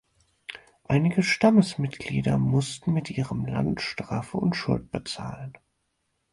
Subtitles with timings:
[0.85, 5.53] Einige Stammesmitglieder mussten mit ihrem Land Strafen und Schulden bezahlen.